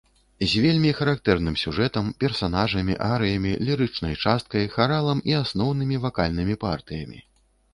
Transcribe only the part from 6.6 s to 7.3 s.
партыямі.